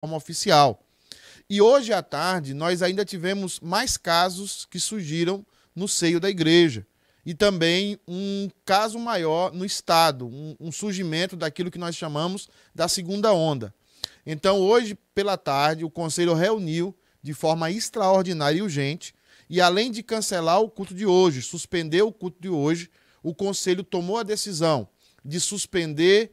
[0.00, 0.82] forma oficial.
[1.48, 5.44] E hoje à tarde nós ainda tivemos mais casos que surgiram
[5.76, 6.86] no seio da igreja.
[7.24, 12.88] E também um caso maior no estado, um, um surgimento daquilo que nós chamamos da
[12.88, 13.74] segunda onda.
[14.24, 19.14] Então, hoje pela tarde, o conselho reuniu de forma extraordinária e urgente,
[19.50, 22.90] e além de cancelar o culto de hoje, suspender o culto de hoje,
[23.22, 24.88] o conselho tomou a decisão
[25.22, 26.32] de suspender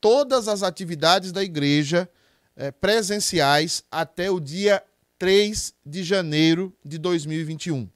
[0.00, 2.08] todas as atividades da igreja
[2.56, 4.82] eh, presenciais até o dia
[5.18, 7.88] 3 de janeiro de 2021.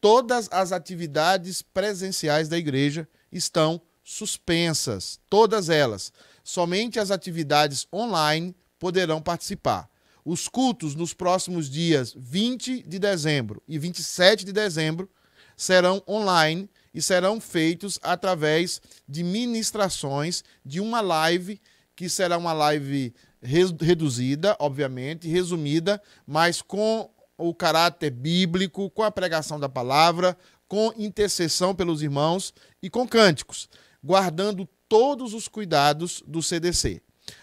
[0.00, 6.12] Todas as atividades presenciais da igreja estão suspensas, todas elas.
[6.44, 9.90] Somente as atividades online poderão participar.
[10.24, 15.10] Os cultos nos próximos dias 20 de dezembro e 27 de dezembro
[15.56, 21.60] serão online e serão feitos através de ministrações de uma live
[21.96, 29.60] que será uma live reduzida, obviamente, resumida, mas com o caráter bíblico, com a pregação
[29.60, 30.36] da palavra,
[30.66, 33.68] com intercessão pelos irmãos e com cânticos,
[34.02, 37.00] guardando todos os cuidados do CDC.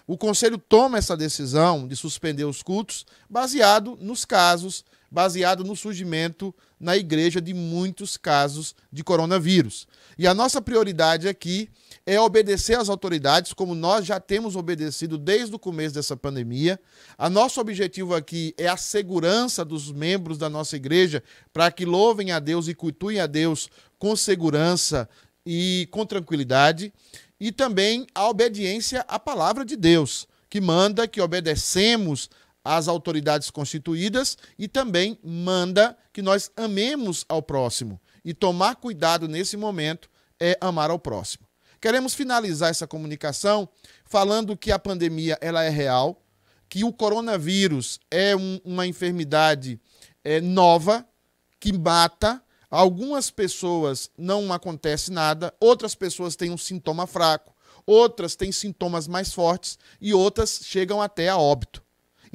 [0.07, 4.83] O conselho toma essa decisão de suspender os cultos baseado nos casos,
[5.15, 9.87] baseado no surgimento na igreja de muitos casos de coronavírus.
[10.17, 11.69] E a nossa prioridade aqui
[12.05, 16.77] é obedecer às autoridades, como nós já temos obedecido desde o começo dessa pandemia.
[17.17, 22.33] A nosso objetivo aqui é a segurança dos membros da nossa igreja, para que louvem
[22.33, 25.07] a Deus e cultuem a Deus com segurança
[25.45, 26.91] e com tranquilidade.
[27.39, 32.29] E também a obediência à palavra de Deus, que manda que obedecemos
[32.65, 38.01] às autoridades constituídas e também manda que nós amemos ao próximo.
[38.25, 41.45] E tomar cuidado nesse momento é amar ao próximo.
[41.79, 43.69] Queremos finalizar essa comunicação
[44.03, 46.25] falando que a pandemia ela é real,
[46.67, 49.79] que o coronavírus é um, uma enfermidade
[50.23, 51.07] é, nova
[51.59, 52.41] que mata.
[52.71, 57.55] Algumas pessoas não acontece nada, outras pessoas têm um sintoma fraco,
[57.85, 61.84] outras têm sintomas mais fortes e outras chegam até a óbito.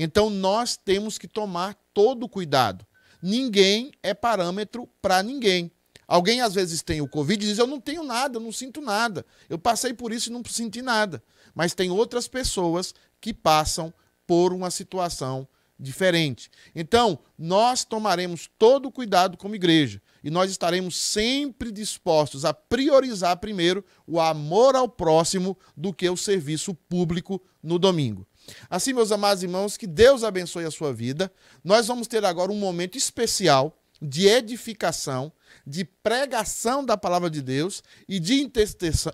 [0.03, 2.87] Então nós temos que tomar todo o cuidado.
[3.23, 5.71] Ninguém é parâmetro para ninguém.
[6.09, 8.81] Alguém às vezes tem o Covid e diz: Eu não tenho nada, eu não sinto
[8.81, 9.27] nada.
[9.47, 11.23] Eu passei por isso e não senti nada.
[11.55, 13.93] Mas tem outras pessoas que passam
[14.27, 15.47] por uma situação
[15.79, 16.51] diferente.
[16.75, 23.37] Então, nós tomaremos todo o cuidado como igreja e nós estaremos sempre dispostos a priorizar
[23.37, 28.27] primeiro o amor ao próximo do que o serviço público no domingo.
[28.69, 31.33] Assim, meus amados irmãos, que Deus abençoe a sua vida.
[31.65, 35.33] Nós vamos ter agora um momento especial de edificação
[35.67, 38.41] de pregação da palavra de Deus e de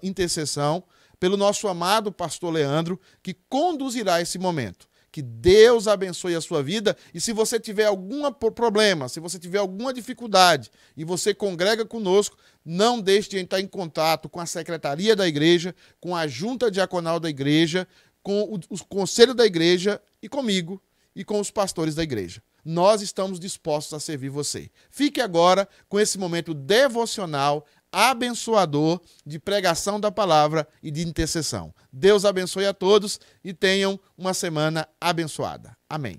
[0.02, 0.84] intercessão
[1.18, 4.88] pelo nosso amado pastor Leandro, que conduzirá esse momento.
[5.10, 9.56] Que Deus abençoe a sua vida e se você tiver algum problema, se você tiver
[9.56, 15.16] alguma dificuldade e você congrega conosco, não deixe de entrar em contato com a secretaria
[15.16, 17.88] da igreja, com a junta diaconal da igreja,
[18.26, 20.82] com o, o conselho da igreja e comigo
[21.14, 24.68] e com os pastores da igreja nós estamos dispostos a servir você.
[24.90, 31.72] Fique agora com esse momento devocional, abençoador de pregação da palavra e de intercessão.
[31.92, 35.76] Deus abençoe a todos e tenham uma semana abençoada.
[35.88, 36.18] Amém.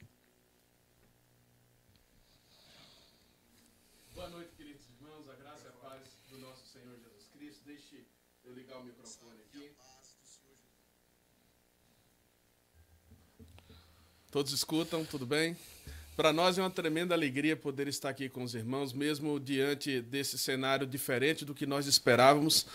[4.16, 5.28] Boa noite, queridos irmãos.
[5.30, 6.02] A graça e a paz
[6.32, 7.60] do nosso Senhor Jesus Cristo.
[7.66, 8.06] Deixe
[8.46, 9.76] eu ligar o microfone aqui.
[14.38, 15.58] Todos escutam, tudo bem?
[16.16, 20.38] Para nós é uma tremenda alegria poder estar aqui com os irmãos, mesmo diante desse
[20.38, 22.68] cenário diferente do que nós esperávamos.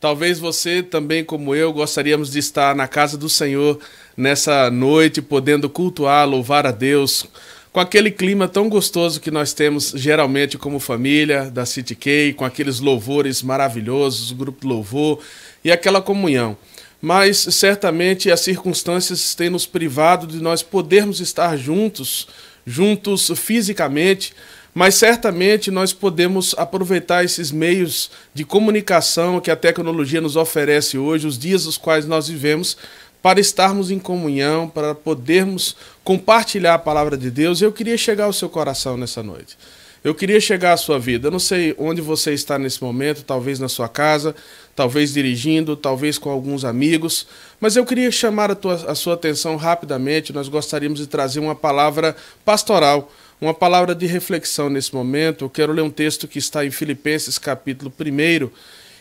[0.00, 3.78] Talvez você também, como eu, gostaríamos de estar na casa do Senhor
[4.16, 7.26] nessa noite, podendo cultuar, louvar a Deus,
[7.70, 12.46] com aquele clima tão gostoso que nós temos geralmente como família da City K, com
[12.46, 15.22] aqueles louvores maravilhosos, o grupo louvor
[15.62, 16.56] e aquela comunhão.
[17.00, 22.28] Mas certamente as circunstâncias têm nos privado de nós podermos estar juntos
[22.70, 24.34] juntos fisicamente,
[24.72, 31.26] mas certamente nós podemos aproveitar esses meios de comunicação que a tecnologia nos oferece hoje,
[31.26, 32.76] os dias os quais nós vivemos,
[33.20, 37.60] para estarmos em comunhão, para podermos compartilhar a palavra de Deus.
[37.60, 39.58] Eu queria chegar ao seu coração nessa noite.
[40.02, 41.28] Eu queria chegar à sua vida.
[41.28, 44.34] Eu não sei onde você está nesse momento, talvez na sua casa,
[44.74, 47.26] talvez dirigindo, talvez com alguns amigos,
[47.60, 50.32] mas eu queria chamar a, tua, a sua atenção rapidamente.
[50.32, 52.16] Nós gostaríamos de trazer uma palavra
[52.46, 55.44] pastoral, uma palavra de reflexão nesse momento.
[55.44, 58.50] Eu quero ler um texto que está em Filipenses, capítulo 1.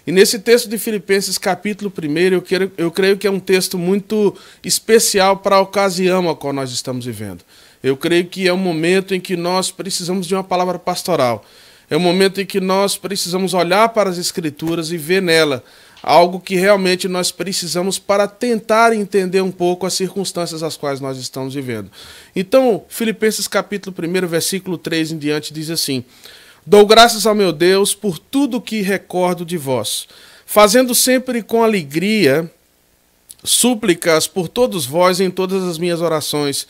[0.06, 3.78] E nesse texto de Filipenses, capítulo 1, eu, quero, eu creio que é um texto
[3.78, 7.42] muito especial para a ocasião a qual nós estamos vivendo.
[7.84, 11.44] Eu creio que é um momento em que nós precisamos de uma palavra pastoral.
[11.90, 15.64] É um momento em que nós precisamos olhar para as Escrituras e ver nela
[16.02, 21.18] algo que realmente nós precisamos para tentar entender um pouco as circunstâncias às quais nós
[21.18, 21.92] estamos vivendo.
[22.36, 26.04] Então, Filipenses capítulo 1, versículo 3 em diante diz assim:
[26.66, 30.08] Dou graças ao meu Deus por tudo que recordo de vós,
[30.46, 32.50] fazendo sempre com alegria
[33.44, 36.68] súplicas por todos vós em todas as minhas orações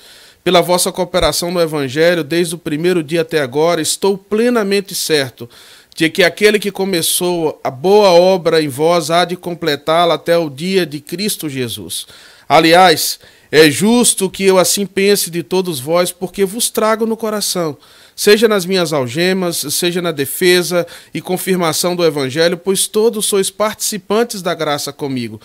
[0.49, 5.47] pela vossa cooperação no Evangelho desde o primeiro dia até agora, estou plenamente certo
[5.95, 10.49] de que aquele que começou a boa obra em vós há de completá-la até o
[10.49, 12.07] dia de Cristo Jesus.
[12.47, 13.19] Aliás,
[13.51, 17.77] é justo que eu assim pense de todos vós, porque vos trago no coração,
[18.15, 24.41] seja nas minhas algemas, seja na defesa e confirmação do Evangelho, pois todos sois participantes
[24.41, 25.39] da graça comigo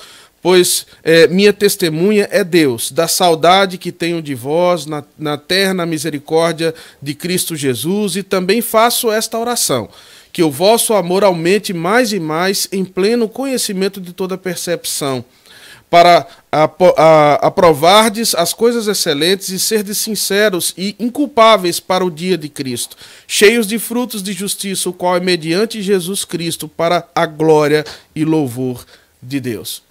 [0.44, 5.86] pois é, minha testemunha é Deus, da saudade que tenho de vós na, na terna
[5.86, 9.88] misericórdia de Cristo Jesus, e também faço esta oração.
[10.30, 15.24] Que o vosso amor aumente mais e mais em pleno conhecimento de toda percepção,
[15.88, 16.26] para
[17.40, 23.66] aprovardes as coisas excelentes e serdes sinceros e inculpáveis para o dia de Cristo, cheios
[23.66, 27.82] de frutos de justiça, o qual é mediante Jesus Cristo, para a glória
[28.14, 28.84] e louvor
[29.22, 29.82] de Deus.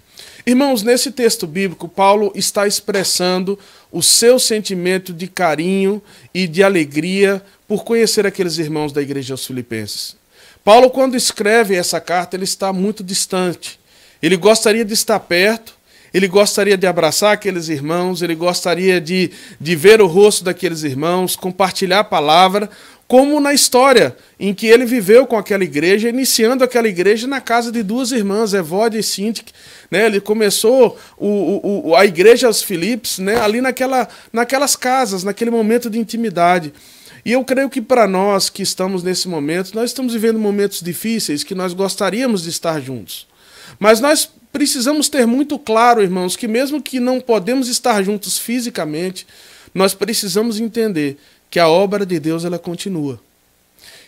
[0.46, 3.58] Irmãos, nesse texto bíblico, Paulo está expressando
[3.90, 6.02] o seu sentimento de carinho
[6.34, 10.16] e de alegria por conhecer aqueles irmãos da igreja aos Filipenses.
[10.62, 13.80] Paulo, quando escreve essa carta, ele está muito distante.
[14.22, 15.74] Ele gostaria de estar perto,
[16.12, 21.36] ele gostaria de abraçar aqueles irmãos, ele gostaria de, de ver o rosto daqueles irmãos,
[21.36, 22.70] compartilhar a palavra,
[23.06, 27.70] como na história em que ele viveu com aquela igreja, iniciando aquela igreja na casa
[27.70, 29.52] de duas irmãs, Evódia e Sintik.
[29.90, 30.06] Né?
[30.06, 33.38] Ele começou o, o, a igreja aos Filipos né?
[33.40, 36.72] ali naquela, naquelas casas, naquele momento de intimidade.
[37.24, 41.44] E eu creio que para nós que estamos nesse momento, nós estamos vivendo momentos difíceis
[41.44, 43.26] que nós gostaríamos de estar juntos.
[43.78, 49.26] Mas nós precisamos ter muito claro, irmãos, que mesmo que não podemos estar juntos fisicamente,
[49.74, 51.18] nós precisamos entender
[51.54, 53.20] que a obra de Deus ela continua.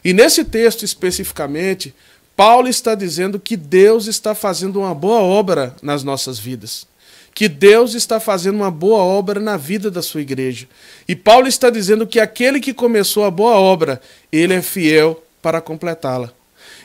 [0.05, 1.95] E nesse texto especificamente,
[2.35, 6.89] Paulo está dizendo que Deus está fazendo uma boa obra nas nossas vidas.
[7.33, 10.67] Que Deus está fazendo uma boa obra na vida da sua igreja.
[11.07, 14.01] E Paulo está dizendo que aquele que começou a boa obra,
[14.33, 16.33] ele é fiel para completá-la.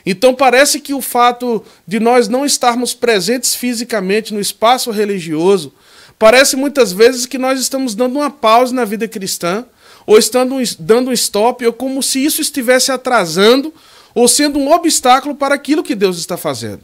[0.06, 5.74] Então parece que o fato de nós não estarmos presentes fisicamente no espaço religioso,
[6.20, 9.66] parece muitas vezes que nós estamos dando uma pausa na vida cristã
[10.06, 13.72] ou estando dando um stop, ou como se isso estivesse atrasando
[14.14, 16.80] ou sendo um obstáculo para aquilo que Deus está fazendo.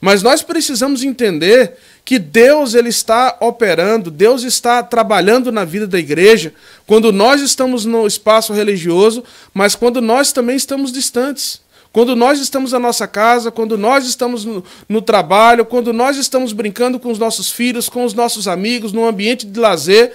[0.00, 1.76] Mas nós precisamos entender
[2.06, 6.54] que Deus ele está operando, Deus está trabalhando na vida da igreja,
[6.86, 11.60] quando nós estamos no espaço religioso, mas quando nós também estamos distantes.
[11.92, 16.52] Quando nós estamos na nossa casa, quando nós estamos no, no, trabalho, quando nós estamos
[16.52, 20.12] brincando com os nossos filhos, com os nossos amigos, no ambiente de lazer,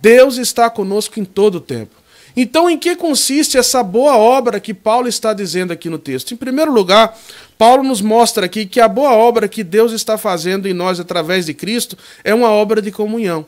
[0.00, 2.02] Deus está conosco em todo o tempo.
[2.34, 6.32] Então, em que consiste essa boa obra que Paulo está dizendo aqui no texto?
[6.32, 7.18] Em primeiro lugar,
[7.58, 11.46] Paulo nos mostra aqui que a boa obra que Deus está fazendo em nós através
[11.46, 13.46] de Cristo é uma obra de comunhão.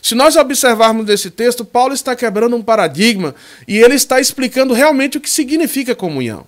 [0.00, 3.34] Se nós observarmos nesse texto, Paulo está quebrando um paradigma
[3.68, 6.46] e ele está explicando realmente o que significa comunhão.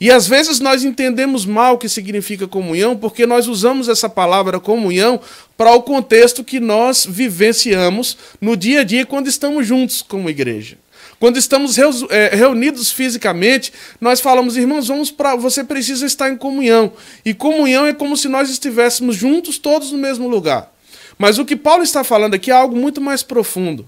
[0.00, 4.58] E às vezes nós entendemos mal o que significa comunhão, porque nós usamos essa palavra
[4.58, 5.20] comunhão
[5.58, 10.78] para o contexto que nós vivenciamos no dia a dia quando estamos juntos como igreja.
[11.18, 11.76] Quando estamos
[12.08, 15.36] é, reunidos fisicamente, nós falamos, irmãos, vamos para.
[15.36, 16.94] Você precisa estar em comunhão.
[17.22, 20.72] E comunhão é como se nós estivéssemos juntos, todos no mesmo lugar.
[21.18, 23.86] Mas o que Paulo está falando aqui é algo muito mais profundo.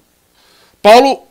[0.83, 1.23] Paulo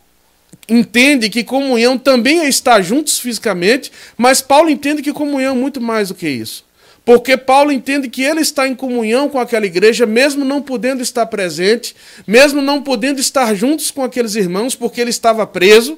[0.68, 5.82] entende que comunhão também é estar juntos fisicamente, mas Paulo entende que comunhão é muito
[5.82, 6.64] mais do que isso.
[7.04, 11.26] Porque Paulo entende que ele está em comunhão com aquela igreja, mesmo não podendo estar
[11.26, 11.96] presente,
[12.28, 15.98] mesmo não podendo estar juntos com aqueles irmãos, porque ele estava preso,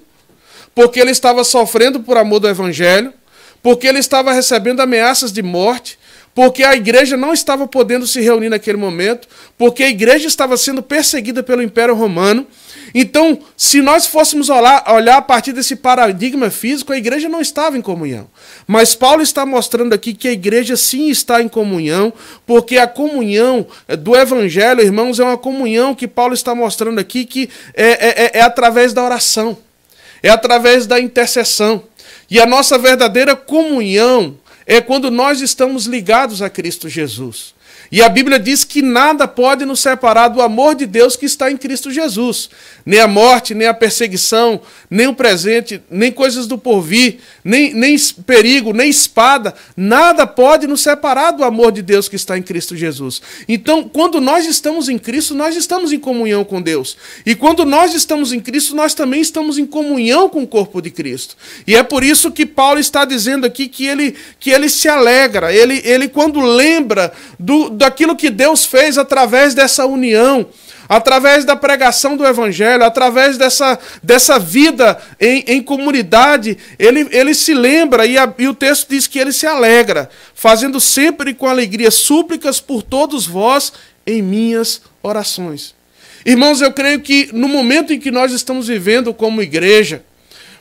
[0.74, 3.14] porque ele estava sofrendo por amor do evangelho,
[3.62, 6.00] porque ele estava recebendo ameaças de morte,
[6.34, 10.82] porque a igreja não estava podendo se reunir naquele momento, porque a igreja estava sendo
[10.82, 12.48] perseguida pelo Império Romano.
[12.94, 17.76] Então, se nós fôssemos olhar, olhar a partir desse paradigma físico, a igreja não estava
[17.78, 18.30] em comunhão.
[18.68, 22.14] Mas Paulo está mostrando aqui que a igreja sim está em comunhão,
[22.46, 23.66] porque a comunhão
[24.00, 28.32] do evangelho, irmãos, é uma comunhão que Paulo está mostrando aqui que é, é, é,
[28.40, 29.58] é através da oração,
[30.22, 31.84] é através da intercessão.
[32.30, 37.54] E a nossa verdadeira comunhão é quando nós estamos ligados a Cristo Jesus.
[37.94, 41.52] E a Bíblia diz que nada pode nos separar do amor de Deus que está
[41.52, 42.50] em Cristo Jesus.
[42.84, 47.98] Nem a morte, nem a perseguição, nem o presente, nem coisas do porvir, nem, nem
[48.26, 49.54] perigo, nem espada.
[49.76, 53.22] Nada pode nos separar do amor de Deus que está em Cristo Jesus.
[53.48, 56.98] Então, quando nós estamos em Cristo, nós estamos em comunhão com Deus.
[57.26, 60.90] E quando nós estamos em Cristo, nós também estamos em comunhão com o corpo de
[60.90, 61.36] Cristo.
[61.68, 65.54] E é por isso que Paulo está dizendo aqui que ele, que ele se alegra.
[65.54, 70.48] Ele, ele quando lembra do, daquilo que Deus fez através dessa união,
[70.88, 77.54] através da pregação do Evangelho, através dessa, dessa vida em, em comunidade, ele, ele se
[77.54, 81.92] lembra e, a, e o texto diz que ele se alegra, fazendo sempre com alegria
[81.92, 83.74] súplicas por todos vós
[84.06, 85.76] em minhas orações.
[86.26, 90.04] Irmãos, eu creio que no momento em que nós estamos vivendo como igreja,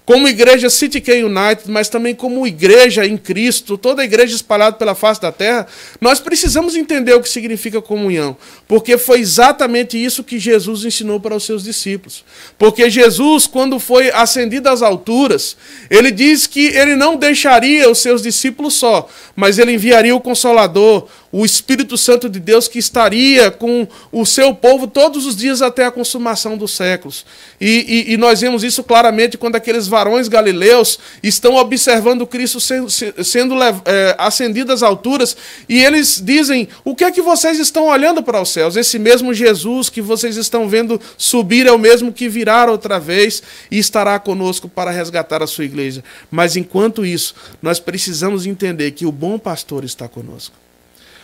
[0.04, 4.76] como igreja City K United, mas também como igreja em Cristo, toda a igreja espalhada
[4.76, 5.66] pela face da terra,
[6.00, 11.36] nós precisamos entender o que significa comunhão, porque foi exatamente isso que Jesus ensinou para
[11.36, 12.24] os seus discípulos.
[12.58, 15.56] Porque Jesus, quando foi ascendido às alturas,
[15.88, 21.06] ele diz que ele não deixaria os seus discípulos só, mas ele enviaria o Consolador,
[21.32, 25.86] o Espírito Santo de Deus que estaria com o seu povo todos os dias até
[25.86, 27.24] a consumação dos séculos.
[27.58, 32.90] E, e, e nós vemos isso claramente quando aqueles varões galileus estão observando Cristo sendo,
[32.90, 33.54] sendo
[33.86, 35.34] é, ascendido às alturas
[35.66, 38.76] e eles dizem: O que é que vocês estão olhando para os céus?
[38.76, 43.42] Esse mesmo Jesus que vocês estão vendo subir é o mesmo que virá outra vez
[43.70, 46.04] e estará conosco para resgatar a sua igreja.
[46.30, 50.54] Mas enquanto isso, nós precisamos entender que o bom pastor está conosco.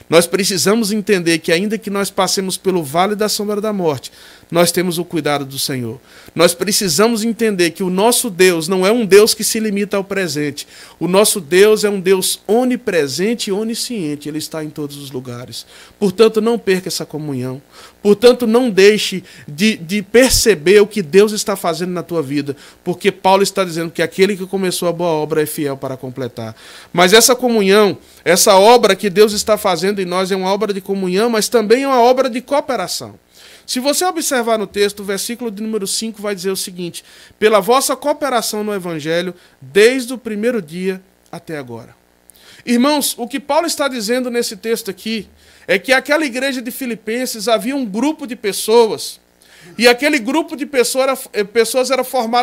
[0.08, 4.10] Nós precisamos entender que, ainda que nós passemos pelo vale da sombra da morte,
[4.50, 6.00] nós temos o cuidado do Senhor.
[6.34, 10.04] Nós precisamos entender que o nosso Deus não é um Deus que se limita ao
[10.04, 10.66] presente.
[10.98, 14.28] O nosso Deus é um Deus onipresente e onisciente.
[14.28, 15.66] Ele está em todos os lugares.
[15.98, 17.60] Portanto, não perca essa comunhão.
[18.02, 22.56] Portanto, não deixe de, de perceber o que Deus está fazendo na tua vida.
[22.82, 26.56] Porque Paulo está dizendo que aquele que começou a boa obra é fiel para completar.
[26.90, 30.80] Mas essa comunhão, essa obra que Deus está fazendo em nós é uma obra de
[30.80, 33.18] comunhão, mas também é uma obra de cooperação.
[33.66, 37.04] Se você observar no texto, o versículo de número 5 vai dizer o seguinte:
[37.38, 41.94] pela vossa cooperação no evangelho, desde o primeiro dia até agora.
[42.64, 45.28] Irmãos, o que Paulo está dizendo nesse texto aqui
[45.66, 49.20] é que aquela igreja de Filipenses havia um grupo de pessoas,
[49.76, 52.02] e aquele grupo de pessoas era, eh, pessoas era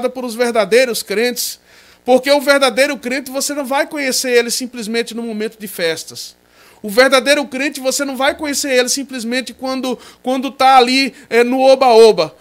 [0.09, 1.59] por os verdadeiros crentes,
[2.03, 6.35] porque o verdadeiro crente você não vai conhecer ele simplesmente no momento de festas.
[6.81, 11.61] O verdadeiro crente, você não vai conhecer ele simplesmente quando quando está ali é, no
[11.61, 12.35] oba-oba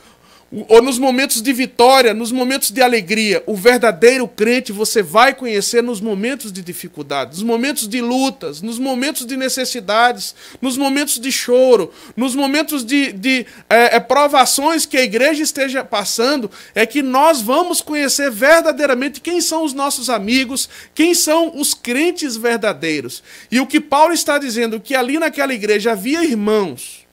[0.69, 3.43] ou nos momentos de vitória, nos momentos de alegria.
[3.47, 8.79] O verdadeiro crente você vai conhecer nos momentos de dificuldade, nos momentos de lutas, nos
[8.79, 14.97] momentos de necessidades, nos momentos de choro, nos momentos de, de é, é, provações que
[14.97, 20.69] a igreja esteja passando, é que nós vamos conhecer verdadeiramente quem são os nossos amigos,
[20.95, 23.23] quem são os crentes verdadeiros.
[23.51, 27.04] E o que Paulo está dizendo, que ali naquela igreja havia irmãos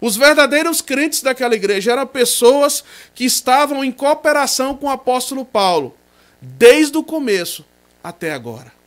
[0.00, 2.82] os verdadeiros crentes daquela igreja eram pessoas
[3.14, 5.94] que estavam em cooperação com o apóstolo Paulo,
[6.40, 7.64] desde o começo
[8.02, 8.79] até agora.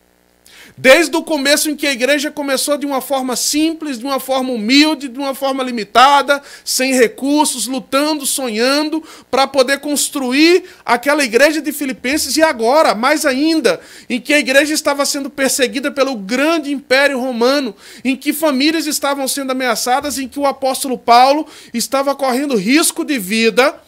[0.84, 4.52] Desde o começo em que a igreja começou de uma forma simples, de uma forma
[4.52, 11.72] humilde, de uma forma limitada, sem recursos, lutando, sonhando, para poder construir aquela igreja de
[11.72, 17.18] Filipenses, e agora, mais ainda, em que a igreja estava sendo perseguida pelo grande império
[17.18, 17.74] romano,
[18.04, 23.18] em que famílias estavam sendo ameaçadas, em que o apóstolo Paulo estava correndo risco de
[23.18, 23.82] vida.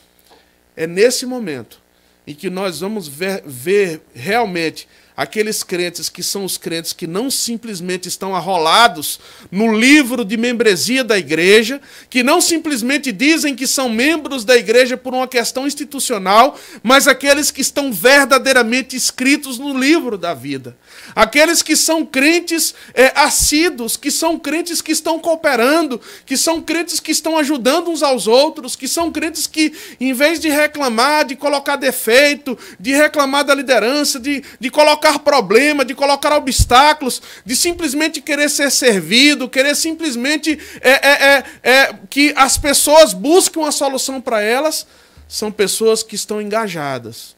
[0.78, 1.78] É nesse momento
[2.26, 7.32] em que nós vamos ver, ver realmente aqueles crentes que são os crentes que não
[7.32, 9.20] simplesmente estão arrolados
[9.52, 14.98] no livro de membresia da igreja, que não simplesmente dizem que são membros da igreja
[14.98, 20.76] por uma questão institucional, mas aqueles que estão verdadeiramente escritos no livro da vida.
[21.16, 27.00] Aqueles que são crentes é, assíduos, que são crentes que estão cooperando, que são crentes
[27.00, 31.36] que estão ajudando uns aos outros, que são crentes que, em vez de reclamar, de
[31.36, 38.22] colocar defeito, de reclamar da liderança, de, de colocar problema, de colocar obstáculos, de simplesmente
[38.22, 44.20] querer ser servido, querer simplesmente é, é, é, é que as pessoas busquem uma solução
[44.20, 44.86] para elas,
[45.28, 47.36] são pessoas que estão engajadas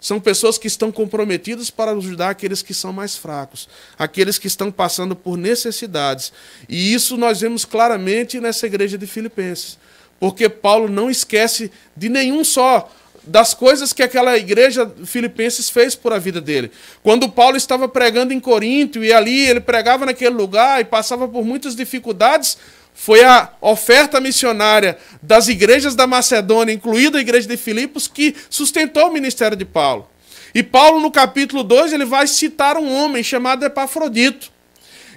[0.00, 4.72] são pessoas que estão comprometidas para ajudar aqueles que são mais fracos, aqueles que estão
[4.72, 6.32] passando por necessidades.
[6.68, 9.78] E isso nós vemos claramente nessa igreja de Filipenses.
[10.18, 12.90] Porque Paulo não esquece de nenhum só
[13.22, 16.70] das coisas que aquela igreja filipenses fez por a vida dele.
[17.02, 21.44] Quando Paulo estava pregando em Corinto e ali ele pregava naquele lugar e passava por
[21.44, 22.56] muitas dificuldades,
[22.94, 29.08] foi a oferta missionária das igrejas da Macedônia, incluída a igreja de Filipos, que sustentou
[29.08, 30.08] o ministério de Paulo.
[30.54, 34.50] E Paulo, no capítulo 2, ele vai citar um homem chamado Epafrodito.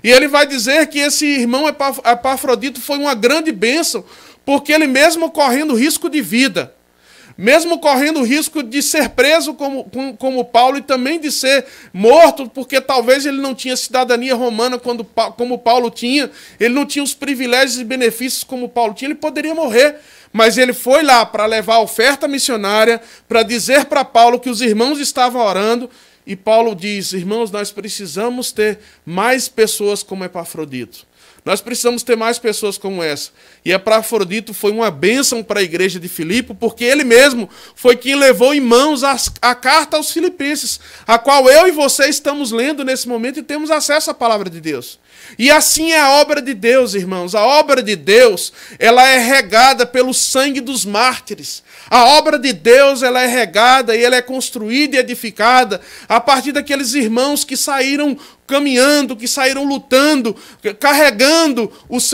[0.04, 4.04] E ele vai dizer que esse irmão Epafrodito foi uma grande bênção,
[4.46, 6.74] porque ele mesmo correndo risco de vida,
[7.38, 12.50] mesmo correndo o risco de ser preso como, como, Paulo e também de ser morto,
[12.50, 15.04] porque talvez ele não tinha cidadania romana quando,
[15.36, 19.56] como Paulo tinha, ele não tinha os privilégios e benefícios como Paulo tinha, ele poderia
[19.56, 19.98] morrer.
[20.32, 24.62] Mas ele foi lá para levar a oferta missionária, para dizer para Paulo que os
[24.62, 25.88] irmãos estavam orando,
[26.26, 31.06] e Paulo diz: irmãos, nós precisamos ter mais pessoas como Epafrodito.
[31.46, 33.32] Nós precisamos ter mais pessoas como essa.
[33.66, 38.16] E Epafrodito foi uma bênção para a igreja de Filipe, porque ele mesmo foi quem
[38.16, 42.86] levou em mãos a, a, carta aos filipenses, a qual eu e você estamos lendo
[42.86, 45.00] nesse momento e temos acesso à palavra de Deus.
[45.38, 47.34] E assim é a obra de Deus, irmãos.
[47.36, 51.64] A obra de Deus, ela é regada pelo sangue dos mártires.
[51.90, 56.52] A obra de Deus, ela é regada e ela é construída e edificada a partir
[56.52, 60.36] daqueles irmãos que saíram caminhando, que saíram lutando,
[60.80, 61.72] carregando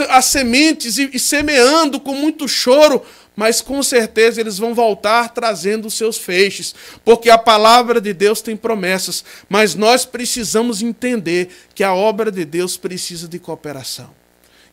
[0.08, 3.02] as sementes e, e semeando com muito choro
[3.40, 8.42] mas com certeza eles vão voltar trazendo os seus feixes, porque a palavra de Deus
[8.42, 14.10] tem promessas, mas nós precisamos entender que a obra de Deus precisa de cooperação.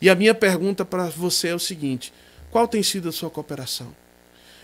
[0.01, 2.11] E a minha pergunta para você é o seguinte:
[2.51, 3.95] qual tem sido a sua cooperação?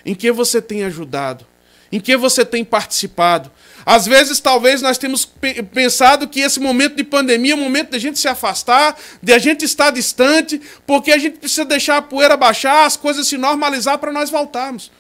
[0.06, 1.48] Em que você tem ajudado?
[1.90, 3.50] Em que você tem participado?
[3.86, 5.26] Às vezes, talvez, nós temos
[5.74, 9.34] pensado que esse momento de pandemia é o momento de a gente se afastar, de
[9.34, 13.38] a gente estar distante, porque a gente precisa deixar a poeira baixar, as coisas se
[13.38, 14.92] normalizar para nós voltarmos.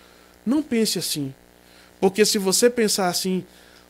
[0.46, 1.34] Não pense assim.
[2.00, 3.46] Porque se você pensar assim,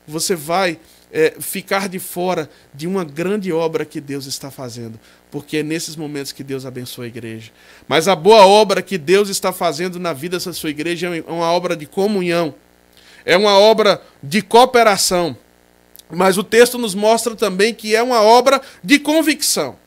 [0.08, 0.80] você vai
[1.12, 5.00] é, ficar de fora de uma grande obra que Deus está fazendo.
[5.32, 7.52] Porque é nesses momentos que Deus abençoa a igreja.
[7.88, 11.52] Mas a boa obra que Deus está fazendo na vida dessa sua igreja é uma
[11.52, 12.54] obra de comunhão
[13.26, 15.38] é uma obra de cooperação.
[16.10, 19.78] Mas o texto nos mostra também que é uma obra de convicção.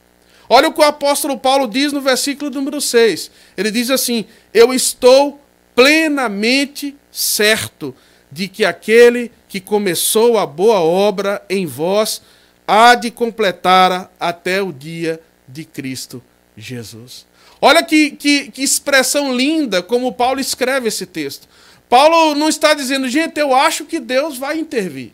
[0.49, 3.31] Olha o que o apóstolo Paulo diz no versículo número 6.
[3.57, 5.41] Ele diz assim: Eu estou
[5.75, 7.95] plenamente certo
[8.31, 12.23] de que aquele que começou a boa obra em vós
[12.67, 16.23] há de completar até o dia de Cristo
[16.57, 17.27] Jesus.
[17.61, 21.49] Olha que, que, que expressão linda como Paulo escreve esse texto.
[21.89, 25.13] Paulo não está dizendo, gente, eu acho que Deus vai intervir.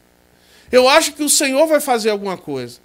[0.71, 2.79] Eu acho que o Senhor vai fazer alguma coisa.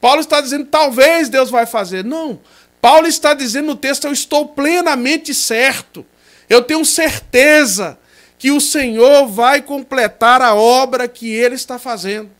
[0.00, 2.04] Paulo está dizendo, talvez Deus vai fazer.
[2.04, 2.38] Não.
[2.80, 6.04] Paulo está dizendo no texto, eu estou plenamente certo.
[6.50, 7.98] Eu tenho certeza
[8.38, 12.30] que o Senhor vai completar a obra que ele está fazendo.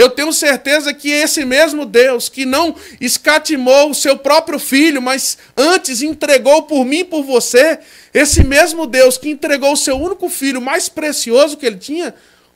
[0.00, 5.36] Eu tenho certeza que esse mesmo Deus, que não escatimou o seu próprio filho, mas
[5.54, 7.78] antes entregou por mim por você,
[8.14, 12.14] esse mesmo Deus que entregou o seu único filho mais precioso que ele tinha,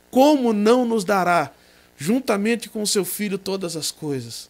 [0.09, 1.51] como não nos dará,
[1.95, 4.49] juntamente com o seu filho, todas as coisas?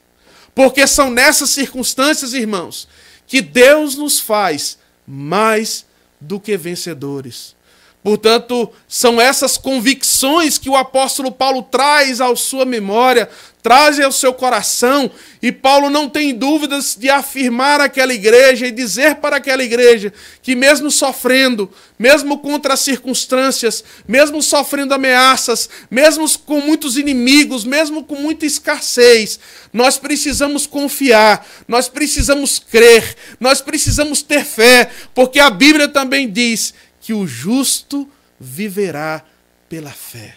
[0.54, 2.88] Porque são nessas circunstâncias, irmãos,
[3.28, 5.86] que Deus nos faz mais
[6.22, 7.58] do que vencedores.
[8.06, 13.28] Portanto, são essas convicções que o apóstolo Paulo traz à sua memória,
[13.64, 15.10] traz ao seu coração,
[15.42, 20.14] e Paulo não tem dúvidas de afirmar aquela igreja e dizer para aquela igreja
[20.44, 28.04] que, mesmo sofrendo, mesmo contra as circunstâncias, mesmo sofrendo ameaças, mesmo com muitos inimigos, mesmo
[28.04, 29.40] com muita escassez,
[29.74, 36.72] nós precisamos confiar, nós precisamos crer, nós precisamos ter fé, porque a Bíblia também diz
[37.06, 39.24] que o justo viverá
[39.70, 40.36] pela fé.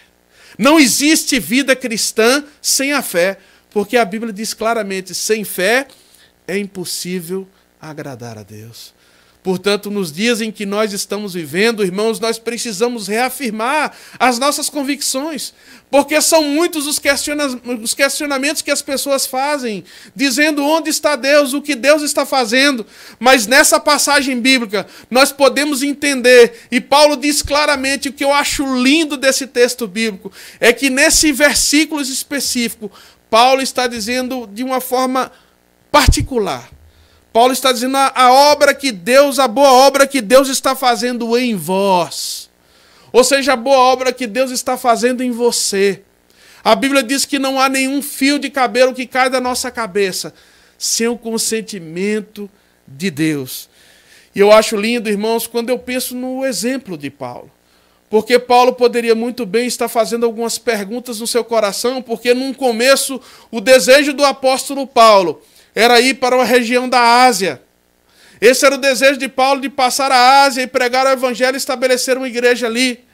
[0.55, 3.39] Não existe vida cristã sem a fé,
[3.71, 5.87] porque a Bíblia diz claramente: sem fé
[6.47, 7.47] é impossível
[7.81, 8.93] agradar a Deus.
[9.41, 15.53] Portanto, nos dias em que nós estamos vivendo, irmãos, nós precisamos reafirmar as nossas convicções,
[15.89, 16.99] porque são muitos os,
[17.81, 22.85] os questionamentos que as pessoas fazem, dizendo onde está Deus, o que Deus está fazendo.
[23.17, 28.75] Mas nessa passagem bíblica, nós podemos entender, e Paulo diz claramente o que eu acho
[28.75, 32.91] lindo desse texto bíblico, é que nesse versículo específico,
[33.29, 35.31] Paulo está dizendo de uma forma
[35.89, 36.69] particular
[37.31, 41.55] Paulo está dizendo a, obra que Deus, a boa obra que Deus está fazendo em
[41.55, 42.49] vós.
[43.11, 46.01] Ou seja, a boa obra que Deus está fazendo em você.
[46.63, 50.33] A Bíblia diz que não há nenhum fio de cabelo que cai da nossa cabeça
[50.77, 52.49] sem o consentimento
[52.87, 53.69] de Deus.
[54.33, 57.51] E eu acho lindo, irmãos, quando eu penso no exemplo de Paulo.
[58.09, 63.21] porque Paulo poderia muito bem estar fazendo algumas perguntas no seu coração, porque num começo
[63.51, 65.43] o desejo do apóstolo Paulo
[65.79, 67.61] era ir para uma região da Ásia.
[68.41, 71.57] Esse era o desejo de Paulo de passar a Ásia e pregar o evangelho e
[71.57, 73.05] estabelecer uma igreja ali.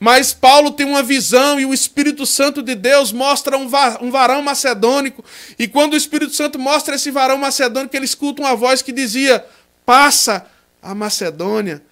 [0.00, 5.22] Mas Paulo tem uma visão e o Espírito Santo de Deus mostra um, varão macedônico.
[5.58, 9.44] E quando o Espírito Santo mostra esse varão macedônico, ele escuta uma voz que dizia:
[9.84, 10.46] Passa
[10.82, 11.82] a Macedônia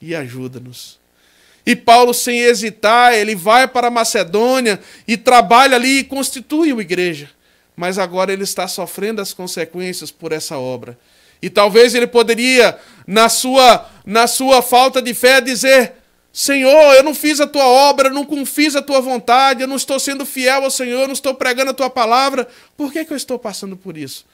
[0.00, 1.00] e ajuda-nos.
[1.66, 6.82] E Paulo, sem hesitar, ele vai para a Macedônia e trabalha ali e constitui uma
[6.82, 7.30] igreja.
[7.76, 10.98] Mas agora ele está sofrendo as consequências por essa obra.
[11.40, 15.94] E talvez ele poderia, na sua, na sua falta de fé, dizer:
[16.32, 19.76] Senhor, eu não fiz a tua obra, eu não fiz a tua vontade, eu não
[19.76, 22.46] estou sendo fiel ao Senhor, eu não estou pregando a tua palavra.
[22.76, 24.24] Por que, que eu estou passando por isso?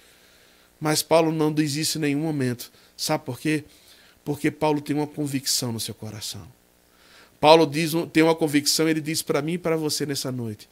[0.79, 2.71] Mas Paulo não isso em nenhum momento.
[2.97, 3.65] Sabe por quê?
[4.25, 6.47] Porque Paulo tem uma convicção no seu coração.
[7.41, 10.69] Paulo diz, tem uma convicção, ele diz para mim e para você nessa noite: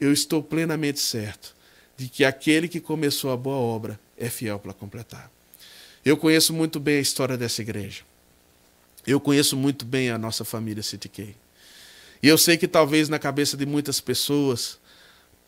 [0.00, 1.55] Eu estou plenamente certo
[1.96, 5.30] de que aquele que começou a boa obra é fiel para completar.
[6.04, 8.02] Eu conheço muito bem a história dessa igreja.
[9.06, 11.34] Eu conheço muito bem a nossa família CTK.
[12.22, 14.78] E eu sei que talvez na cabeça de muitas pessoas,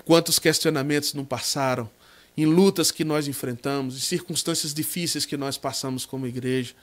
[0.05, 1.91] quantos questionamentos não passaram,
[2.37, 6.75] em lutas que nós enfrentamos, em circunstâncias difíceis que nós passamos como igreja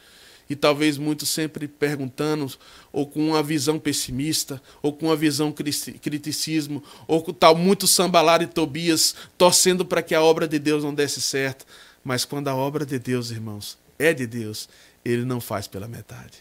[0.50, 2.52] e talvez muitos sempre perguntando,
[2.92, 8.42] ou com uma visão pessimista, ou com uma visão criticismo, ou com tal muito sambalar
[8.42, 11.66] e Tobias torcendo para que a obra de Deus não desse certo.
[12.04, 14.70] Mas quando a obra de Deus, irmãos, é de Deus,
[15.04, 16.38] ele não faz pela metade.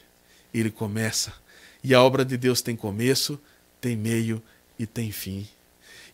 [0.52, 1.32] Ele começa.
[1.82, 3.40] E a obra de Deus tem começo,
[3.80, 4.42] tem meio
[4.78, 5.48] e tem fim.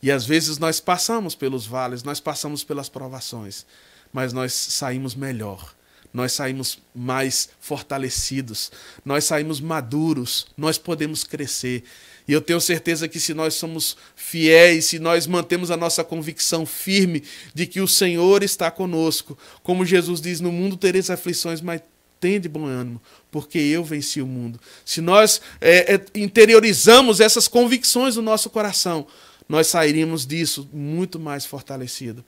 [0.03, 3.67] E às vezes nós passamos pelos vales, nós passamos pelas provações,
[4.13, 5.75] mas nós saímos melhor
[6.13, 8.73] nós saímos mais fortalecidos,
[9.05, 11.85] nós saímos maduros, nós podemos crescer.
[12.27, 16.67] E eu tenho certeza que se nós somos fiéis, se nós mantemos a nossa convicção
[16.67, 17.23] firme
[17.55, 21.81] de que o Senhor está conosco, como Jesus diz: No mundo tereis aflições, mas
[22.21, 24.61] tem de bom ânimo, porque eu venci o mundo.
[24.85, 29.07] Se nós é, é, interiorizamos essas convicções no nosso coração,
[29.49, 32.25] nós sairíamos disso muito mais fortalecido.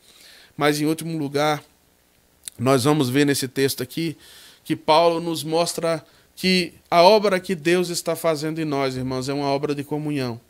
[0.56, 1.62] Mas, em último lugar,
[2.58, 4.16] nós vamos ver nesse texto aqui
[4.64, 9.32] que Paulo nos mostra que a obra que Deus está fazendo em nós, irmãos, é
[9.32, 10.40] uma obra de comunhão.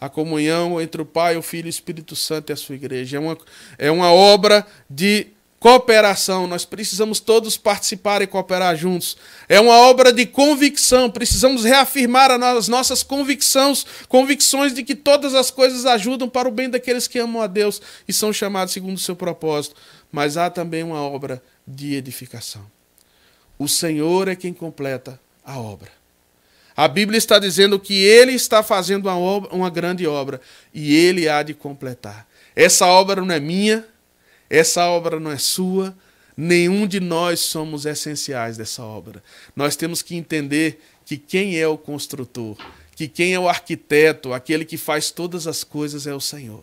[0.00, 3.16] A comunhão entre o Pai, o Filho e o Espírito Santo e a sua igreja.
[3.16, 3.38] É uma,
[3.78, 5.28] é uma obra de
[5.62, 6.46] cooperação.
[6.46, 9.16] Nós precisamos todos participar e cooperar juntos.
[9.48, 11.08] É uma obra de convicção.
[11.08, 16.68] Precisamos reafirmar as nossas convicções, convicções de que todas as coisas ajudam para o bem
[16.68, 19.76] daqueles que amam a Deus e são chamados segundo o seu propósito
[20.12, 22.70] mas há também uma obra de edificação.
[23.58, 25.90] O Senhor é quem completa a obra.
[26.76, 30.40] A Bíblia está dizendo que Ele está fazendo uma, obra, uma grande obra
[30.72, 32.26] e Ele há de completar.
[32.54, 33.86] Essa obra não é minha,
[34.52, 35.96] essa obra não é sua,
[36.36, 39.24] nenhum de nós somos essenciais dessa obra.
[39.56, 42.58] Nós temos que entender que quem é o construtor,
[42.94, 46.62] que quem é o arquiteto, aquele que faz todas as coisas é o Senhor.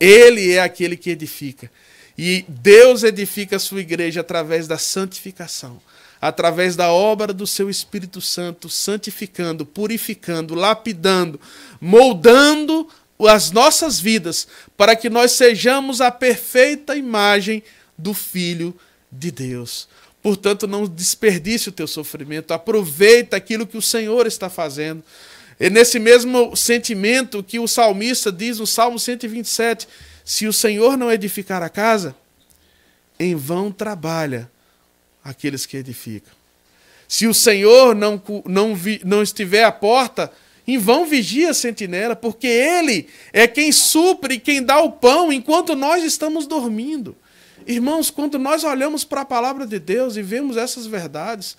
[0.00, 1.70] Ele é aquele que edifica.
[2.18, 5.80] E Deus edifica a sua igreja através da santificação,
[6.20, 11.40] através da obra do seu Espírito Santo, santificando, purificando, lapidando,
[11.80, 12.88] moldando
[13.26, 17.62] as nossas vidas para que nós sejamos a perfeita imagem
[17.96, 18.74] do Filho
[19.10, 19.88] de Deus.
[20.22, 25.04] Portanto, não desperdice o teu sofrimento, aproveita aquilo que o Senhor está fazendo.
[25.60, 29.86] É nesse mesmo sentimento que o salmista diz no Salmo 127,
[30.24, 32.16] se o Senhor não edificar a casa,
[33.20, 34.50] em vão trabalha
[35.22, 36.32] aqueles que edificam.
[37.06, 38.72] Se o Senhor não, não,
[39.04, 40.32] não estiver à porta,
[40.66, 45.74] em vão vigia a sentinela, porque Ele é quem supre, quem dá o pão enquanto
[45.74, 47.14] nós estamos dormindo.
[47.66, 51.56] Irmãos, quando nós olhamos para a palavra de Deus e vemos essas verdades,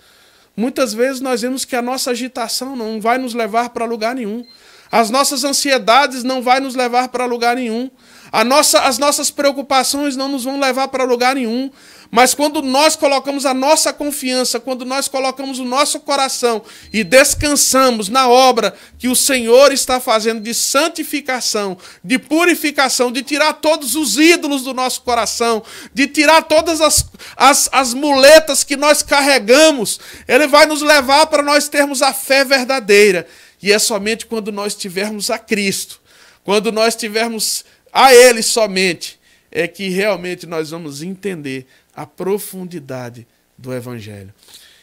[0.56, 4.44] muitas vezes nós vemos que a nossa agitação não vai nos levar para lugar nenhum.
[4.90, 7.90] As nossas ansiedades não vai nos levar para lugar nenhum.
[8.30, 11.70] A nossa, as nossas preocupações não nos vão levar para lugar nenhum.
[12.10, 18.08] Mas quando nós colocamos a nossa confiança, quando nós colocamos o nosso coração e descansamos
[18.08, 24.16] na obra que o Senhor está fazendo de santificação, de purificação, de tirar todos os
[24.16, 30.46] ídolos do nosso coração, de tirar todas as, as, as muletas que nós carregamos, Ele
[30.46, 33.26] vai nos levar para nós termos a fé verdadeira.
[33.62, 36.00] E é somente quando nós tivermos a Cristo,
[36.44, 39.18] quando nós tivermos a Ele somente,
[39.50, 41.66] é que realmente nós vamos entender
[41.96, 44.32] a profundidade do Evangelho.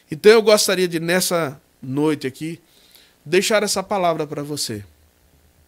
[0.10, 2.60] Então eu gostaria de, nessa noite aqui,
[3.23, 4.84] deixar essa palavra para você.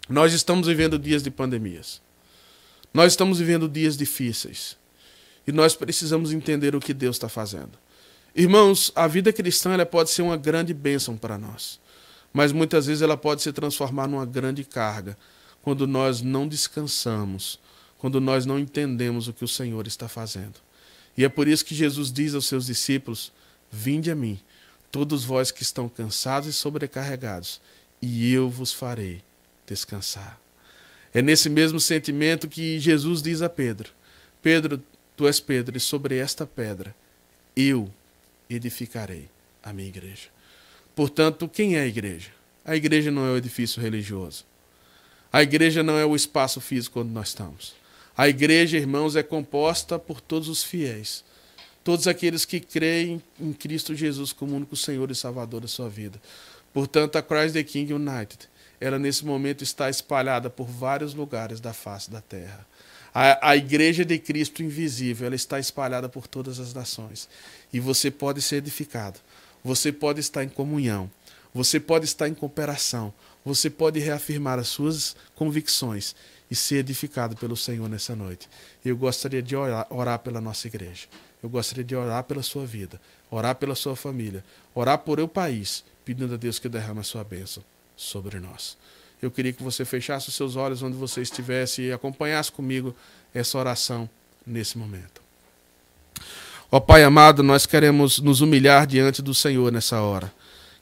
[0.09, 2.01] Nós estamos vivendo dias de pandemias.
[2.93, 4.75] Nós estamos vivendo dias difíceis.
[5.47, 7.71] E nós precisamos entender o que Deus está fazendo.
[8.35, 11.79] Irmãos, a vida cristã pode ser uma grande bênção para nós.
[12.33, 15.17] Mas muitas vezes ela pode se transformar numa grande carga
[15.61, 17.59] quando nós não descansamos,
[17.97, 20.65] quando nós não entendemos o que o Senhor está fazendo.
[21.17, 23.31] E é por isso que Jesus diz aos seus discípulos:
[23.71, 24.39] Vinde a mim,
[24.91, 27.61] todos vós que estão cansados e sobrecarregados,
[28.01, 29.21] e eu vos farei
[29.65, 30.39] descansar.
[31.13, 33.89] É nesse mesmo sentimento que Jesus diz a Pedro:
[34.41, 34.83] Pedro,
[35.15, 36.95] tu és Pedro, e sobre esta pedra
[37.55, 37.89] eu
[38.49, 39.29] edificarei
[39.63, 40.29] a minha igreja.
[40.95, 42.31] Portanto, quem é a igreja?
[42.63, 44.45] A igreja não é o edifício religioso.
[45.31, 47.75] A igreja não é o espaço físico onde nós estamos.
[48.17, 51.21] A igreja, irmãos, é composta por todos os fiéis,
[51.83, 56.21] todos aqueles que creem em Cristo Jesus como único Senhor e Salvador da sua vida.
[56.73, 58.47] Portanto, a Christ the King United,
[58.79, 62.65] ela nesse momento está espalhada por vários lugares da face da terra.
[63.13, 67.27] A, a igreja de Cristo invisível, ela está espalhada por todas as nações.
[67.71, 69.19] E você pode ser edificado,
[69.61, 71.11] você pode estar em comunhão,
[71.53, 76.15] você pode estar em cooperação, você pode reafirmar as suas convicções
[76.49, 78.47] e ser edificado pelo Senhor nessa noite.
[78.83, 81.07] Eu gostaria de orar, orar pela nossa igreja.
[81.41, 85.83] Eu gostaria de orar pela sua vida, orar pela sua família, orar por o país,
[86.03, 87.63] pedindo a Deus que derrame a sua bênção
[87.95, 88.77] sobre nós.
[89.21, 92.95] Eu queria que você fechasse os seus olhos onde você estivesse e acompanhasse comigo
[93.33, 94.09] essa oração
[94.45, 95.21] nesse momento.
[96.71, 100.31] Ó Pai amado, nós queremos nos humilhar diante do Senhor nessa hora.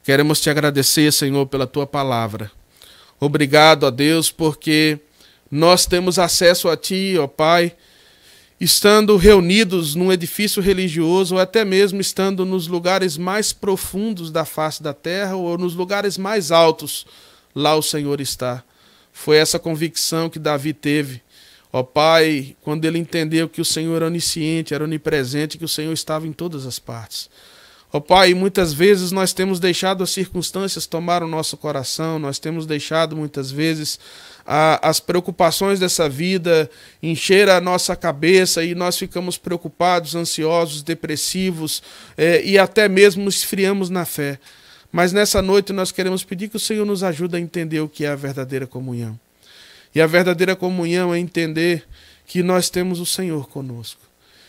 [0.02, 2.50] Queremos te agradecer, Senhor, pela tua palavra.
[3.18, 4.98] Obrigado a Deus, porque
[5.54, 7.76] nós temos acesso a Ti, ó Pai,
[8.60, 14.82] estando reunidos num edifício religioso, ou até mesmo estando nos lugares mais profundos da face
[14.82, 17.06] da terra, ou nos lugares mais altos,
[17.54, 18.64] lá o Senhor está.
[19.12, 21.22] Foi essa convicção que Davi teve.
[21.72, 25.92] Ó Pai, quando ele entendeu que o Senhor era onisciente, era onipresente, que o Senhor
[25.92, 27.30] estava em todas as partes.
[27.92, 32.66] Ó Pai, muitas vezes nós temos deixado as circunstâncias tomar o nosso coração, nós temos
[32.66, 34.00] deixado muitas vezes
[34.46, 36.70] a, as preocupações dessa vida
[37.02, 41.82] encher a nossa cabeça e nós ficamos preocupados, ansiosos, depressivos
[42.16, 44.38] é, e até mesmo esfriamos na fé.
[44.92, 48.04] Mas nessa noite nós queremos pedir que o Senhor nos ajude a entender o que
[48.04, 49.18] é a verdadeira comunhão.
[49.94, 51.84] E a verdadeira comunhão é entender
[52.26, 54.00] que nós temos o Senhor conosco.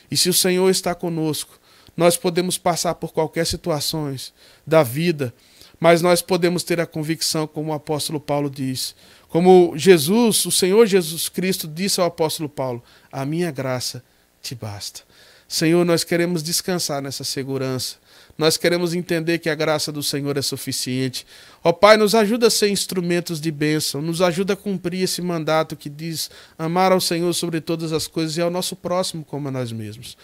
[0.09, 1.59] E se o Senhor está conosco,
[1.95, 4.33] nós podemos passar por qualquer situações
[4.65, 5.33] da vida,
[5.79, 8.95] mas nós podemos ter a convicção, como o apóstolo Paulo diz,
[9.35, 14.01] como Jesus, o Senhor Jesus Cristo disse ao apóstolo Paulo: "A minha graça
[14.41, 15.01] te basta".
[15.45, 17.97] Senhor, nós queremos descansar nessa segurança.
[18.37, 21.27] Nós queremos entender que a graça do Senhor é suficiente.
[21.61, 25.75] Ó Pai, nos ajuda a ser instrumentos de bênção, nos ajuda a cumprir esse mandato
[25.75, 29.51] que diz amar ao Senhor sobre todas as coisas e ao nosso próximo como a
[29.51, 30.15] nós mesmos.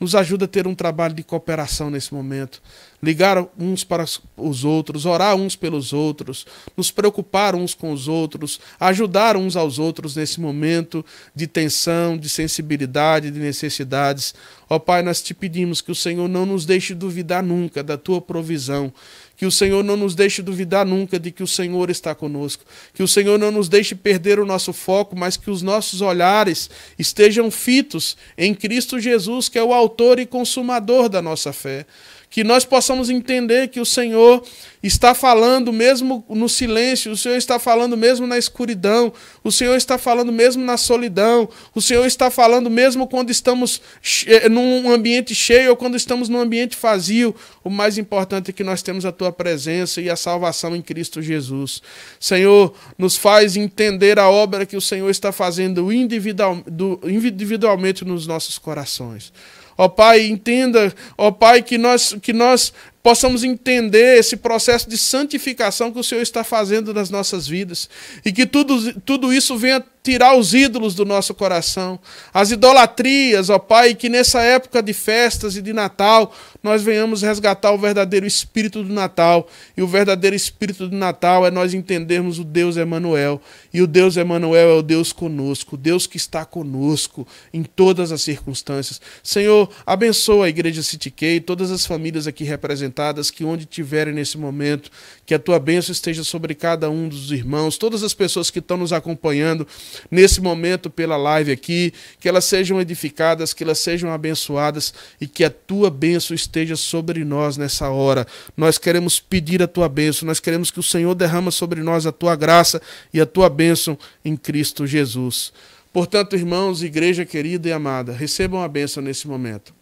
[0.00, 2.62] Nos ajuda a ter um trabalho de cooperação nesse momento.
[3.02, 4.04] Ligar uns para
[4.36, 9.78] os outros, orar uns pelos outros, nos preocupar uns com os outros, ajudar uns aos
[9.78, 14.34] outros nesse momento de tensão, de sensibilidade, de necessidades.
[14.70, 18.22] Ó Pai, nós te pedimos que o Senhor não nos deixe duvidar nunca da tua
[18.22, 18.92] provisão,
[19.40, 22.62] que o Senhor não nos deixe duvidar nunca de que o Senhor está conosco.
[22.92, 26.68] Que o Senhor não nos deixe perder o nosso foco, mas que os nossos olhares
[26.98, 31.86] estejam fitos em Cristo Jesus, que é o autor e consumador da nossa fé
[32.30, 34.40] que nós possamos entender que o Senhor
[34.80, 39.12] está falando mesmo no silêncio, o Senhor está falando mesmo na escuridão,
[39.42, 43.82] o Senhor está falando mesmo na solidão, o Senhor está falando mesmo quando estamos
[44.28, 47.34] eh, num ambiente cheio ou quando estamos num ambiente vazio.
[47.64, 51.20] O mais importante é que nós temos a tua presença e a salvação em Cristo
[51.20, 51.82] Jesus.
[52.20, 58.24] Senhor, nos faz entender a obra que o Senhor está fazendo individual, do, individualmente nos
[58.24, 59.32] nossos corações.
[59.80, 62.70] Ó Pai, entenda, ó Pai, que nós, que nós
[63.02, 67.88] possamos entender esse processo de santificação que o Senhor está fazendo nas nossas vidas
[68.22, 71.98] e que tudo, tudo isso venha tirar os ídolos do nosso coração,
[72.32, 77.72] as idolatrias, ó Pai, que nessa época de festas e de Natal nós venhamos resgatar
[77.72, 79.48] o verdadeiro espírito do Natal.
[79.76, 83.40] E o verdadeiro espírito do Natal é nós entendermos o Deus Emanuel.
[83.72, 88.12] E o Deus Emanuel é o Deus conosco, o Deus que está conosco em todas
[88.12, 89.00] as circunstâncias.
[89.22, 90.82] Senhor, abençoa a igreja
[91.14, 94.90] K, todas as famílias aqui representadas que onde tiverem nesse momento,
[95.24, 98.76] que a tua bênção esteja sobre cada um dos irmãos, todas as pessoas que estão
[98.76, 99.66] nos acompanhando
[100.10, 105.44] nesse momento pela live aqui, que elas sejam edificadas, que elas sejam abençoadas e que
[105.44, 108.26] a tua bênção esteja sobre nós nessa hora.
[108.56, 112.12] Nós queremos pedir a tua bênção, nós queremos que o Senhor derrama sobre nós a
[112.12, 112.80] tua graça
[113.12, 115.52] e a tua bênção em Cristo Jesus.
[115.92, 119.74] Portanto, irmãos, igreja querida e amada, recebam a bênção nesse momento.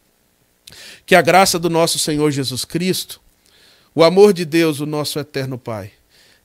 [1.04, 3.20] Que a graça do nosso Senhor Jesus Cristo,
[3.94, 5.92] o amor de Deus, o nosso eterno Pai,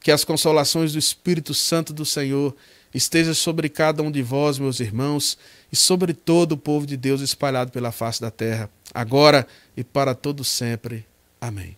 [0.01, 2.55] que as consolações do Espírito Santo do Senhor
[2.93, 5.37] esteja sobre cada um de vós, meus irmãos,
[5.71, 10.13] e sobre todo o povo de Deus espalhado pela face da terra, agora e para
[10.13, 11.05] todo sempre.
[11.41, 11.75] Amém.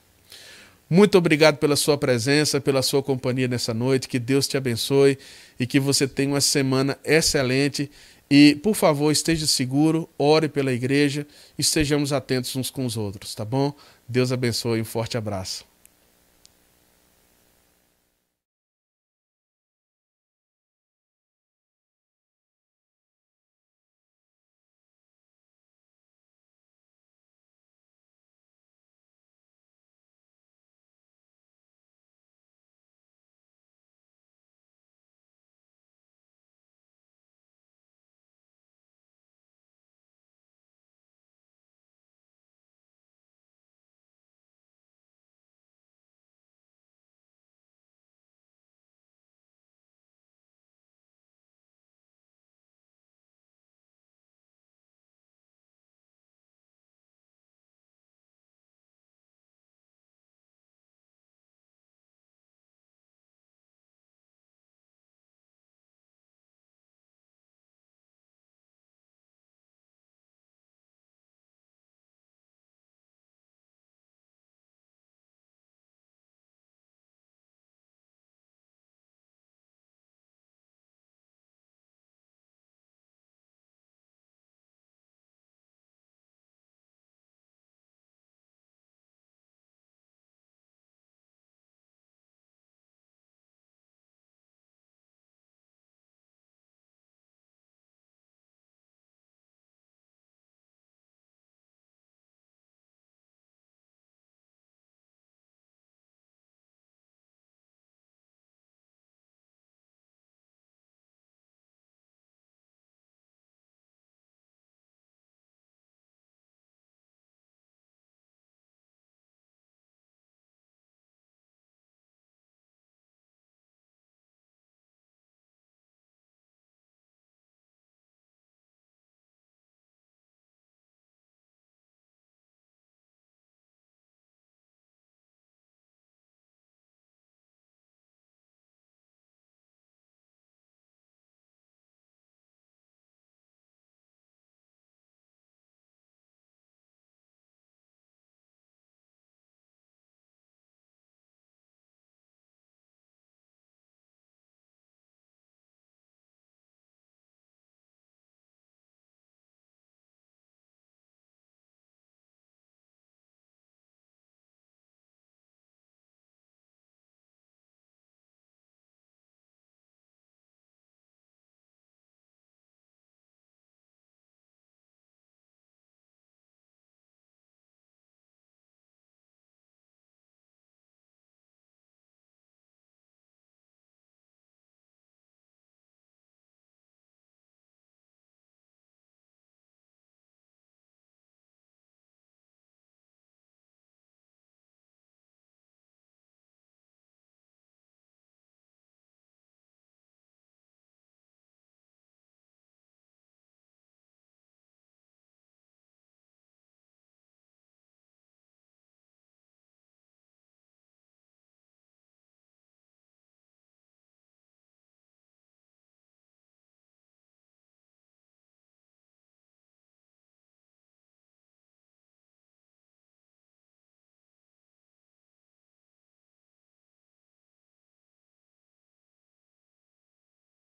[0.90, 4.08] Muito obrigado pela sua presença, pela sua companhia nessa noite.
[4.08, 5.18] Que Deus te abençoe
[5.60, 7.90] e que você tenha uma semana excelente.
[8.30, 11.26] E, por favor, esteja seguro, ore pela igreja
[11.58, 13.74] e estejamos atentos uns com os outros, tá bom?
[14.08, 15.66] Deus abençoe e um forte abraço.